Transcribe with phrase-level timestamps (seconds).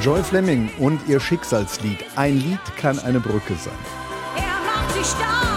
[0.00, 1.98] Joy Fleming und ihr Schicksalslied.
[2.16, 3.74] Ein Lied kann eine Brücke sein.
[4.34, 5.49] Er macht sich stark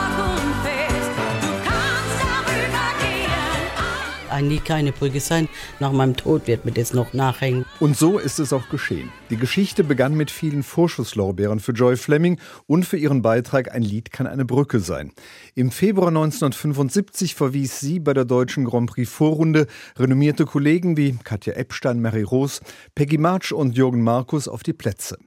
[4.41, 5.47] Lied keine Brücke sein.
[5.79, 7.65] Nach meinem Tod wird mir das noch nachhängen.
[7.79, 9.11] Und so ist es auch geschehen.
[9.29, 14.11] Die Geschichte begann mit vielen Vorschusslorbeeren für Joy Fleming und für ihren Beitrag Ein Lied
[14.11, 15.11] kann eine Brücke sein.
[15.55, 21.53] Im Februar 1975 verwies sie bei der deutschen Grand Prix Vorrunde renommierte Kollegen wie Katja
[21.53, 22.61] Epstein, Mary Roos,
[22.95, 25.17] Peggy March und Jürgen Markus auf die Plätze.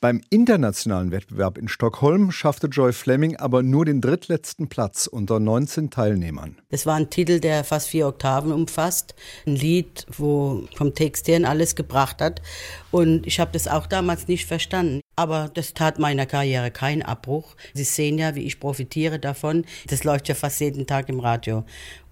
[0.00, 5.90] Beim internationalen Wettbewerb in Stockholm schaffte Joy Fleming aber nur den drittletzten Platz unter 19
[5.90, 6.56] Teilnehmern.
[6.70, 9.14] Das war ein Titel, der fast vier Oktaven umfasst.
[9.46, 12.42] Ein Lied, wo vom Text her alles gebracht hat.
[12.90, 15.00] Und ich habe das auch damals nicht verstanden.
[15.16, 17.54] Aber das tat meiner Karriere keinen Abbruch.
[17.74, 19.64] Sie sehen ja, wie ich profitiere davon.
[19.86, 21.64] Das läuft ja fast jeden Tag im Radio.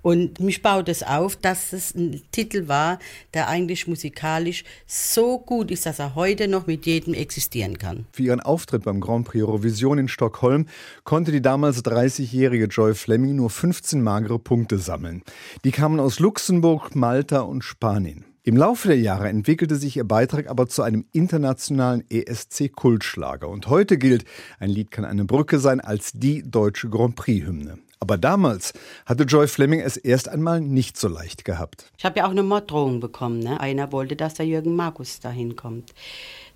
[0.02, 2.98] Und mich baut es auf, dass es ein Titel war,
[3.34, 8.06] der eigentlich musikalisch so gut ist, dass er heute noch mit jedem existieren kann.
[8.12, 10.66] Für ihren Auftritt beim Grand Prix Eurovision in Stockholm
[11.04, 15.22] konnte die damals 30-jährige Joy Fleming nur 15 magere Punkte sammeln.
[15.64, 18.24] Die kamen aus Luxemburg, Malta und Spanien.
[18.44, 23.46] Im Laufe der Jahre entwickelte sich ihr Beitrag aber zu einem internationalen ESC-Kultschlager.
[23.46, 24.24] Und heute gilt,
[24.58, 27.78] ein Lied kann eine Brücke sein, als die deutsche Grand Prix-Hymne.
[28.00, 28.72] Aber damals
[29.06, 31.90] hatte Joy Fleming es erst einmal nicht so leicht gehabt.
[31.98, 33.40] Ich habe ja auch eine Morddrohung bekommen.
[33.40, 33.60] Ne?
[33.60, 35.92] Einer wollte, dass der Jürgen Markus dahin kommt.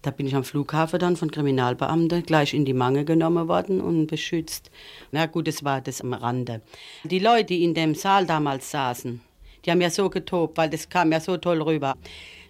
[0.02, 4.06] Da bin ich am Flughafen dann von Kriminalbeamten gleich in die Mangel genommen worden und
[4.08, 4.70] beschützt.
[5.10, 6.60] Na gut, es war das am Rande.
[7.04, 9.20] Die Leute, die in dem Saal damals saßen,
[9.64, 11.94] die haben ja so getobt, weil das kam ja so toll rüber.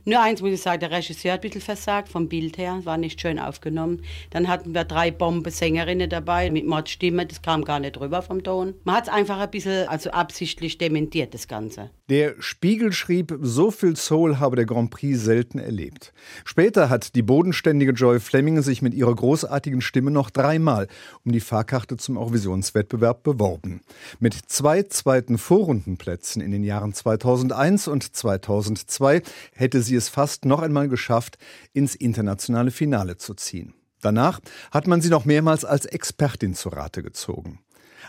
[0.04, 2.98] Nur eins muss ich sagen, der Regisseur hat ein bisschen versagt, vom Bild her, war
[2.98, 4.02] nicht schön aufgenommen.
[4.30, 8.74] Dann hatten wir drei Bombensängerinnen dabei mit Mordstimme, das kam gar nicht rüber vom Ton.
[8.84, 11.90] Man hat es einfach ein bisschen, also absichtlich dementiert, das Ganze.
[12.08, 16.12] Der Spiegel schrieb, so viel Soul habe der Grand Prix selten erlebt.
[16.44, 20.88] Später hat die bodenständige Joy Fleming sich mit ihrer großartigen Stimme noch dreimal
[21.24, 23.82] um die Fahrkarte zum Eurovisionswettbewerb beworben.
[24.18, 29.22] Mit zwei zweiten Vorrundenplätzen in den Jahren 2001 und 2002
[29.54, 31.36] hätte sie es fast noch einmal geschafft,
[31.74, 33.74] ins internationale Finale zu ziehen.
[34.00, 37.60] Danach hat man sie noch mehrmals als Expertin zu Rate gezogen.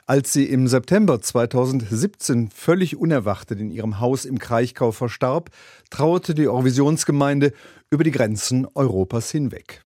[0.06, 5.50] Als sie im September 2017 völlig unerwartet in ihrem Haus im Kraichgau verstarb,
[5.90, 7.52] trauerte die Eurovisionsgemeinde
[7.90, 9.82] über die Grenzen Europas hinweg.